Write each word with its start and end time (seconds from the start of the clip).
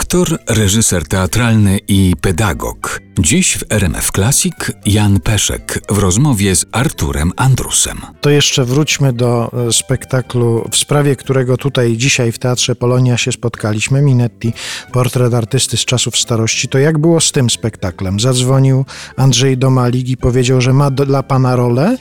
Aktor, 0.00 0.38
reżyser 0.48 1.08
teatralny 1.08 1.78
i 1.88 2.12
pedagog. 2.20 3.00
Dziś 3.18 3.58
w 3.58 3.72
RMF 3.72 4.10
Classic 4.10 4.54
Jan 4.86 5.20
Peszek 5.20 5.80
w 5.90 5.98
rozmowie 5.98 6.56
z 6.56 6.66
Arturem 6.72 7.32
Andrusem. 7.36 8.00
To 8.20 8.30
jeszcze 8.30 8.64
wróćmy 8.64 9.12
do 9.12 9.50
e, 9.68 9.72
spektaklu, 9.72 10.68
w 10.70 10.76
sprawie 10.76 11.16
którego 11.16 11.56
tutaj 11.56 11.96
dzisiaj 11.96 12.32
w 12.32 12.38
Teatrze 12.38 12.74
Polonia 12.74 13.16
się 13.16 13.32
spotkaliśmy. 13.32 14.02
Minetti, 14.02 14.52
portret 14.92 15.34
artysty 15.34 15.76
z 15.76 15.84
czasów 15.84 16.18
starości. 16.18 16.68
To 16.68 16.78
jak 16.78 16.98
było 16.98 17.20
z 17.20 17.32
tym 17.32 17.50
spektaklem? 17.50 18.20
Zadzwonił 18.20 18.84
Andrzej 19.16 19.58
Domalik 19.58 20.08
i 20.08 20.16
powiedział, 20.16 20.60
że 20.60 20.72
ma 20.72 20.90
dla 20.90 21.22
pana 21.22 21.56
rolę. 21.56 21.96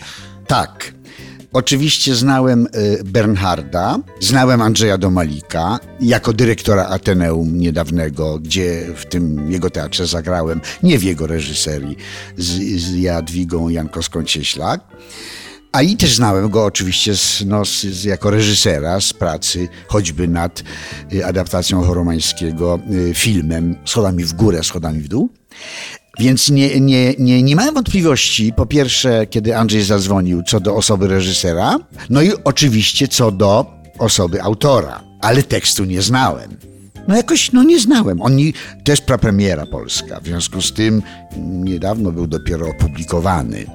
Tak. 0.47 0.93
Oczywiście 1.53 2.15
znałem 2.15 2.67
y, 2.75 3.03
Bernharda, 3.03 3.99
znałem 4.19 4.61
Andrzeja 4.61 4.97
Domalika 4.97 5.79
jako 6.01 6.33
dyrektora 6.33 6.85
Ateneum 6.85 7.57
niedawnego, 7.57 8.39
gdzie 8.39 8.85
w 8.95 9.05
tym 9.05 9.51
jego 9.51 9.69
teatrze 9.69 10.07
zagrałem, 10.07 10.61
nie 10.83 10.99
w 10.99 11.03
jego 11.03 11.27
reżyserii, 11.27 11.97
z, 12.37 12.45
z 12.81 12.95
Jadwigą 12.95 13.69
Jankowską-Cieślak. 13.69 14.79
A 15.71 15.81
i 15.81 15.97
też 15.97 16.15
znałem 16.15 16.49
go 16.49 16.65
oczywiście 16.65 17.15
z, 17.15 17.43
no, 17.45 17.65
z, 17.65 18.03
jako 18.03 18.29
reżysera 18.29 19.01
z 19.01 19.13
pracy 19.13 19.67
choćby 19.87 20.27
nad 20.27 20.63
y, 21.13 21.25
adaptacją 21.25 21.83
choromańskiego 21.83 22.79
y, 22.91 23.13
filmem 23.13 23.75
Schodami 23.85 24.23
w 24.23 24.33
górę, 24.33 24.63
schodami 24.63 25.01
w 25.01 25.07
dół. 25.07 25.29
Więc 26.19 26.49
nie, 26.49 26.79
nie, 26.79 27.13
nie, 27.19 27.43
nie 27.43 27.55
miałem 27.55 27.73
wątpliwości, 27.73 28.53
po 28.53 28.65
pierwsze, 28.65 29.27
kiedy 29.27 29.57
Andrzej 29.57 29.83
zadzwonił, 29.83 30.43
co 30.43 30.59
do 30.59 30.75
osoby 30.75 31.07
reżysera, 31.07 31.79
no 32.09 32.21
i 32.21 32.31
oczywiście 32.43 33.07
co 33.07 33.31
do 33.31 33.65
osoby 33.99 34.41
autora, 34.41 35.03
ale 35.21 35.43
tekstu 35.43 35.85
nie 35.85 36.01
znałem. 36.01 36.57
No 37.07 37.15
jakoś, 37.15 37.51
no 37.51 37.63
nie 37.63 37.79
znałem. 37.79 38.21
Oni, 38.21 38.53
jest 38.87 39.01
prapremiera 39.01 39.65
polska, 39.65 40.19
w 40.19 40.25
związku 40.25 40.61
z 40.61 40.73
tym 40.73 41.01
niedawno 41.37 42.11
był 42.11 42.27
dopiero 42.27 42.67
opublikowany. 42.67 43.65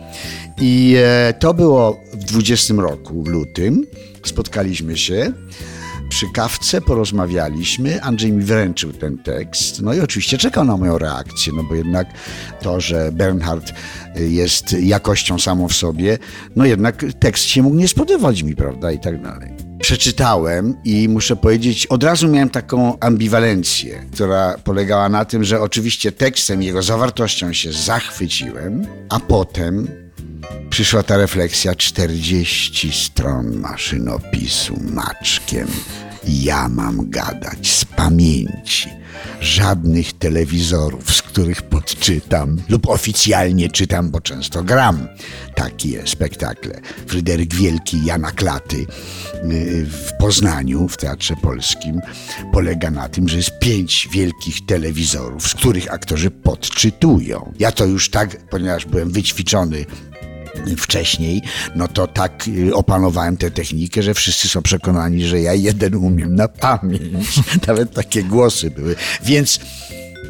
I 0.60 0.96
e, 0.98 1.34
to 1.38 1.54
było 1.54 2.00
w 2.12 2.24
20 2.24 2.74
roku, 2.74 3.22
w 3.22 3.28
lutym. 3.28 3.86
Spotkaliśmy 4.24 4.96
się 4.96 5.32
przy 6.08 6.26
kawce 6.32 6.80
porozmawialiśmy, 6.80 8.02
Andrzej 8.02 8.32
mi 8.32 8.44
wręczył 8.44 8.92
ten 8.92 9.18
tekst, 9.18 9.82
no 9.82 9.94
i 9.94 10.00
oczywiście 10.00 10.38
czekał 10.38 10.64
na 10.64 10.76
moją 10.76 10.98
reakcję, 10.98 11.52
no 11.56 11.62
bo 11.62 11.74
jednak 11.74 12.06
to, 12.62 12.80
że 12.80 13.12
Bernhard 13.12 13.72
jest 14.16 14.72
jakością 14.72 15.38
samą 15.38 15.68
w 15.68 15.74
sobie, 15.74 16.18
no 16.56 16.64
jednak 16.64 17.04
tekst 17.20 17.44
się 17.44 17.62
mógł 17.62 17.76
nie 17.76 17.88
spodobać 17.88 18.42
mi, 18.42 18.56
prawda, 18.56 18.92
i 18.92 18.98
tak 18.98 19.22
dalej. 19.22 19.50
Przeczytałem 19.80 20.74
i 20.84 21.08
muszę 21.08 21.36
powiedzieć, 21.36 21.86
od 21.86 22.04
razu 22.04 22.28
miałem 22.28 22.50
taką 22.50 22.98
ambiwalencję, 22.98 24.04
która 24.12 24.58
polegała 24.64 25.08
na 25.08 25.24
tym, 25.24 25.44
że 25.44 25.60
oczywiście 25.60 26.12
tekstem, 26.12 26.62
jego 26.62 26.82
zawartością 26.82 27.52
się 27.52 27.72
zachwyciłem, 27.72 28.86
a 29.08 29.20
potem 29.20 30.03
przyszła 30.70 31.02
ta 31.02 31.16
refleksja 31.16 31.74
40 31.74 32.92
stron 32.92 33.56
maszynopisu 33.56 34.80
maczkiem. 34.80 35.68
Ja 36.28 36.68
mam 36.68 37.10
gadać 37.10 37.70
z 37.70 37.84
pamięci. 37.84 38.88
Żadnych 39.40 40.12
telewizorów, 40.12 41.14
z 41.14 41.22
których 41.22 41.62
podczytam 41.62 42.56
lub 42.68 42.88
oficjalnie 42.88 43.68
czytam, 43.68 44.10
bo 44.10 44.20
często 44.20 44.64
gram 44.64 45.08
takie 45.54 46.06
spektakle. 46.06 46.80
Fryderyk 47.06 47.54
Wielki, 47.54 48.04
Jana 48.04 48.30
Klaty 48.30 48.76
y, 48.76 48.86
w 49.86 50.12
Poznaniu, 50.18 50.88
w 50.88 50.96
Teatrze 50.96 51.36
Polskim, 51.36 52.00
polega 52.52 52.90
na 52.90 53.08
tym, 53.08 53.28
że 53.28 53.36
jest 53.36 53.58
pięć 53.58 54.08
wielkich 54.12 54.66
telewizorów, 54.66 55.48
z 55.48 55.54
których 55.54 55.92
aktorzy 55.92 56.30
podczytują. 56.30 57.52
Ja 57.58 57.72
to 57.72 57.86
już 57.86 58.10
tak, 58.10 58.48
ponieważ 58.50 58.86
byłem 58.86 59.10
wyćwiczony 59.10 59.86
wcześniej, 60.76 61.42
no 61.74 61.88
to 61.88 62.06
tak 62.06 62.48
y, 62.48 62.74
opanowałem 62.74 63.36
tę 63.36 63.50
technikę, 63.50 64.02
że 64.02 64.14
wszyscy 64.14 64.48
są 64.48 64.62
przekonani, 64.62 65.24
że 65.24 65.40
ja 65.40 65.54
jeden 65.54 65.94
umiem 65.94 66.34
na 66.34 66.48
pamięć. 66.48 67.40
Nawet 67.66 67.94
takie 67.94 68.22
głosy 68.22 68.70
były. 68.70 68.96
Więc, 69.24 69.60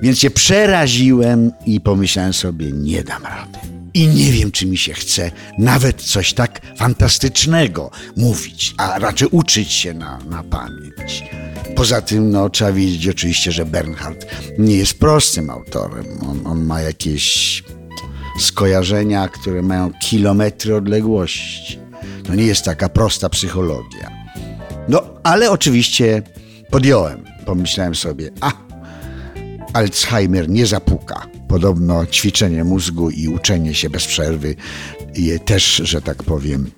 więc 0.03 0.19
się 0.19 0.31
przeraziłem 0.31 1.51
i 1.67 1.81
pomyślałem 1.81 2.33
sobie, 2.33 2.73
nie 2.73 3.05
dam 3.05 3.23
rady. 3.23 3.59
I 3.95 4.07
nie 4.07 4.33
wiem, 4.33 4.51
czy 4.53 4.67
mi 4.67 4.77
się 4.77 4.93
chce 4.93 5.31
nawet 5.59 6.03
coś 6.03 6.33
tak 6.33 6.61
fantastycznego 6.77 7.91
mówić, 8.17 8.75
a 8.79 8.99
raczej 8.99 9.29
uczyć 9.31 9.73
się 9.73 9.95
na, 9.95 10.19
na 10.19 10.43
pamięć. 10.43 11.25
Poza 11.77 12.01
tym, 12.01 12.31
no, 12.31 12.51
trzeba 12.51 12.73
wiedzieć 12.73 13.09
oczywiście, 13.09 13.53
że 13.53 13.67
Bernhard 13.67 14.27
nie 14.59 14.77
jest 14.77 14.99
prostym 14.99 15.51
autorem. 15.51 16.07
On, 16.31 16.47
on 16.47 16.65
ma 16.65 16.81
jakieś 16.81 17.63
skojarzenia, 18.41 19.29
które 19.29 19.63
mają 19.63 19.93
kilometry 20.03 20.77
odległości. 20.77 21.79
To 22.27 22.35
nie 22.35 22.45
jest 22.45 22.65
taka 22.65 22.89
prosta 22.89 23.29
psychologia. 23.29 24.11
No, 24.89 25.03
ale 25.23 25.51
oczywiście 25.51 26.23
podjąłem. 26.71 27.25
Pomyślałem 27.47 27.95
sobie, 27.95 28.31
a 28.41 28.53
Alzheimer 29.73 30.49
nie 30.49 30.67
zapuka. 30.67 31.27
Podobno 31.49 32.07
ćwiczenie 32.07 32.65
mózgu 32.65 33.11
i 33.11 33.29
uczenie 33.29 33.75
się 33.75 33.91
bez 33.91 34.07
przerwy 34.07 34.57
je 35.17 35.39
też, 35.39 35.77
że 35.85 36.03
tak 36.03 36.23
powiem, 36.23 36.71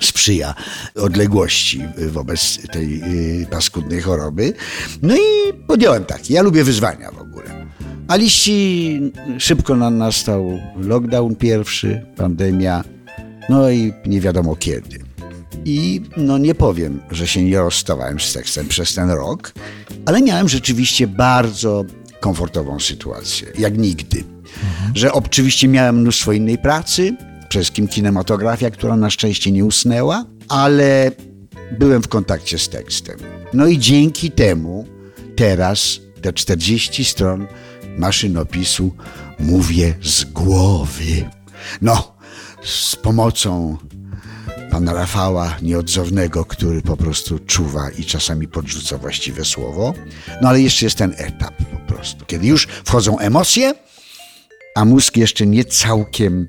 sprzyja 0.00 0.54
odległości 0.94 1.82
wobec 2.08 2.58
tej 2.72 3.02
y, 3.42 3.46
paskudnej 3.46 4.00
choroby. 4.00 4.52
No 5.02 5.16
i 5.16 5.52
podjąłem 5.66 6.04
tak. 6.04 6.30
Ja 6.30 6.42
lubię 6.42 6.64
wyzwania 6.64 7.10
w 7.10 7.18
ogóle. 7.18 7.25
A 8.08 8.16
liści 8.16 9.00
szybko 9.38 9.76
nam 9.76 9.98
nastał 9.98 10.58
lockdown 10.76 11.36
pierwszy, 11.36 12.06
pandemia, 12.16 12.84
no 13.48 13.70
i 13.70 13.92
nie 14.06 14.20
wiadomo 14.20 14.56
kiedy. 14.56 14.98
I 15.64 16.02
no 16.16 16.38
nie 16.38 16.54
powiem, 16.54 17.00
że 17.10 17.26
się 17.26 17.44
nie 17.44 17.58
rozstawałem 17.58 18.20
z 18.20 18.32
tekstem 18.32 18.68
przez 18.68 18.94
ten 18.94 19.10
rok, 19.10 19.52
ale 20.04 20.22
miałem 20.22 20.48
rzeczywiście 20.48 21.06
bardzo 21.06 21.84
komfortową 22.20 22.80
sytuację, 22.80 23.46
jak 23.58 23.78
nigdy. 23.78 24.24
Że 24.94 25.12
oczywiście 25.12 25.68
miałem 25.68 26.00
mnóstwo 26.00 26.32
innej 26.32 26.58
pracy, 26.58 27.16
przede 27.48 27.62
wszystkim 27.62 27.88
kinematografia, 27.88 28.70
która 28.70 28.96
na 28.96 29.10
szczęście 29.10 29.52
nie 29.52 29.64
usnęła, 29.64 30.24
ale 30.48 31.10
byłem 31.78 32.02
w 32.02 32.08
kontakcie 32.08 32.58
z 32.58 32.68
tekstem. 32.68 33.16
No 33.52 33.66
i 33.66 33.78
dzięki 33.78 34.30
temu 34.30 34.84
teraz 35.36 36.00
te 36.22 36.32
40 36.32 37.04
stron 37.04 37.46
maszynopisu 37.98 38.94
mówię 39.38 39.94
z 40.02 40.24
głowy. 40.24 41.30
No, 41.82 42.16
z 42.64 42.96
pomocą 42.96 43.76
pana 44.70 44.92
Rafała 44.92 45.56
Nieodzownego, 45.62 46.44
który 46.44 46.82
po 46.82 46.96
prostu 46.96 47.38
czuwa 47.38 47.90
i 47.90 48.04
czasami 48.04 48.48
podrzuca 48.48 48.98
właściwe 48.98 49.44
słowo. 49.44 49.94
No 50.42 50.48
ale 50.48 50.60
jeszcze 50.60 50.86
jest 50.86 50.98
ten 50.98 51.14
etap 51.16 51.54
po 51.70 51.94
prostu, 51.94 52.24
kiedy 52.26 52.46
już 52.46 52.66
wchodzą 52.84 53.18
emocje, 53.18 53.74
a 54.74 54.84
mózg 54.84 55.16
jeszcze 55.16 55.46
nie 55.46 55.64
całkiem 55.64 56.48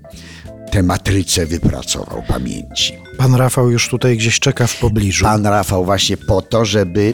tę 0.78 0.84
matrycę 0.84 1.46
wypracował 1.46 2.24
pamięci. 2.28 2.94
Pan 3.18 3.36
Rafał 3.36 3.72
już 3.72 3.90
tutaj 3.90 4.18
gdzieś 4.18 4.40
czeka 4.40 4.68
w 4.68 4.80
pobliżu. 4.80 5.26
Pan 5.26 5.46
Rafał 5.46 5.86
właśnie 5.86 6.18
po 6.18 6.42
to, 6.42 6.66
żeby 6.66 7.14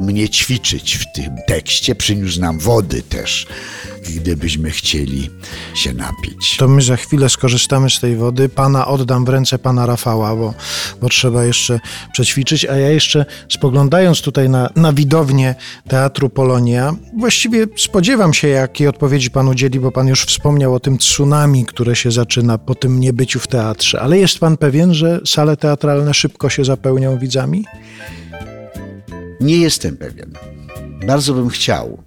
mnie 0.00 0.28
ćwiczyć 0.28 0.96
w 0.96 1.12
tym 1.12 1.36
tekście, 1.46 1.94
przyniósł 1.94 2.40
nam 2.40 2.58
wody 2.58 3.02
też, 3.02 3.46
gdybyśmy 4.12 4.70
chcieli 4.70 5.30
się 5.74 5.92
napić. 5.92 6.56
To 6.56 6.68
my 6.68 6.82
za 6.82 6.96
chwilę 6.96 7.28
skorzystamy 7.28 7.90
z 7.90 8.00
tej 8.00 8.16
wody. 8.16 8.48
Pana 8.48 8.86
oddam 8.86 9.24
w 9.24 9.28
ręce 9.28 9.58
pana 9.58 9.86
Rafała, 9.86 10.36
bo, 10.36 10.54
bo 11.00 11.08
trzeba 11.08 11.44
jeszcze 11.44 11.80
przećwiczyć. 12.12 12.64
A 12.64 12.76
ja 12.76 12.90
jeszcze 12.90 13.26
spoglądając 13.48 14.22
tutaj 14.22 14.48
na, 14.48 14.70
na 14.76 14.92
widownię 14.92 15.54
Teatru 15.88 16.28
Polonia, 16.28 16.94
właściwie 17.18 17.66
spodziewam 17.76 18.34
się, 18.34 18.48
jakiej 18.48 18.88
odpowiedzi 18.88 19.30
pan 19.30 19.48
udzieli, 19.48 19.80
bo 19.80 19.92
pan 19.92 20.08
już 20.08 20.24
wspomniał 20.24 20.74
o 20.74 20.80
tym 20.80 20.98
tsunami, 20.98 21.66
które 21.66 21.96
się 21.96 22.10
zaczyna 22.10 22.58
po 22.58 22.74
tym 22.74 23.00
niebyciu 23.00 23.40
w 23.40 23.46
teatrze. 23.46 24.00
Ale 24.00 24.18
jest 24.18 24.38
pan 24.38 24.56
pewien, 24.56 24.94
że 24.94 25.20
sale 25.26 25.56
teatralne 25.56 26.14
szybko 26.14 26.48
się 26.48 26.64
zapełnią 26.64 27.18
widzami? 27.18 27.64
Nie 29.40 29.56
jestem 29.56 29.96
pewien. 29.96 30.32
Bardzo 31.06 31.34
bym 31.34 31.48
chciał. 31.48 31.98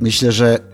Myślę, 0.00 0.32
że 0.32 0.73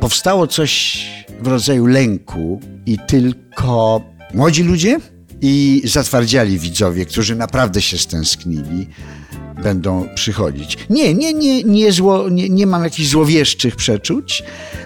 powstało 0.00 0.46
coś 0.46 1.02
w 1.42 1.46
rodzaju 1.46 1.86
lęku 1.86 2.60
i 2.86 2.98
tylko 3.06 4.02
młodzi 4.34 4.62
ludzie 4.62 4.98
i 5.40 5.82
zatwardziali 5.84 6.58
widzowie, 6.58 7.06
którzy 7.06 7.36
naprawdę 7.36 7.82
się 7.82 7.98
stęsknili, 7.98 8.86
będą 9.62 10.08
przychodzić. 10.14 10.78
Nie, 10.90 11.14
nie, 11.14 11.32
nie, 11.32 11.62
nie, 11.62 11.92
zło, 11.92 12.28
nie, 12.28 12.48
nie 12.48 12.66
mam 12.66 12.84
jakichś 12.84 13.08
złowieszczych 13.08 13.76
przeczuć, 13.76 14.42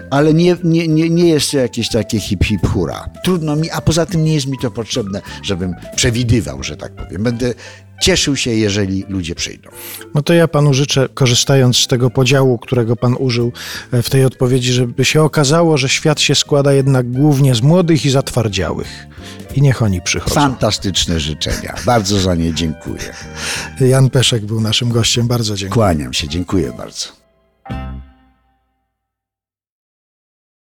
ale 0.09 0.33
nie, 0.33 0.57
nie, 0.63 0.87
nie, 0.87 1.09
nie 1.09 1.29
jest 1.29 1.51
to 1.51 1.57
jakieś 1.57 1.89
takie 1.89 2.19
hip 2.19 2.43
hip 2.43 2.67
hura. 2.67 3.09
Trudno 3.23 3.55
mi, 3.55 3.71
a 3.71 3.81
poza 3.81 4.05
tym 4.05 4.23
nie 4.23 4.33
jest 4.33 4.47
mi 4.47 4.57
to 4.61 4.71
potrzebne, 4.71 5.21
żebym 5.43 5.75
przewidywał, 5.95 6.63
że 6.63 6.77
tak 6.77 6.95
powiem. 6.95 7.23
Będę 7.23 7.53
cieszył 8.01 8.35
się, 8.35 8.51
jeżeli 8.51 9.05
ludzie 9.09 9.35
przyjdą. 9.35 9.69
No 10.15 10.21
to 10.21 10.33
ja 10.33 10.47
panu 10.47 10.73
życzę, 10.73 11.09
korzystając 11.13 11.77
z 11.77 11.87
tego 11.87 12.09
podziału, 12.09 12.57
którego 12.57 12.95
pan 12.95 13.15
użył 13.19 13.51
e, 13.91 14.01
w 14.01 14.09
tej 14.09 14.25
odpowiedzi, 14.25 14.73
żeby 14.73 15.05
się 15.05 15.23
okazało, 15.23 15.77
że 15.77 15.89
świat 15.89 16.19
się 16.19 16.35
składa 16.35 16.73
jednak 16.73 17.11
głównie 17.11 17.55
z 17.55 17.61
młodych 17.61 18.05
i 18.05 18.09
zatwardziałych. 18.09 19.07
I 19.55 19.61
niech 19.61 19.81
oni 19.81 20.01
przychodzą. 20.01 20.35
Fantastyczne 20.35 21.19
życzenia. 21.19 21.75
Bardzo 21.85 22.19
za 22.19 22.35
nie 22.35 22.53
dziękuję. 22.53 23.13
Jan 23.79 24.09
Peszek 24.09 24.45
był 24.45 24.61
naszym 24.61 24.89
gościem. 24.89 25.27
Bardzo 25.27 25.55
dziękuję. 25.55 25.73
Kłaniam 25.73 26.13
się, 26.13 26.27
dziękuję 26.27 26.73
bardzo. 26.77 27.24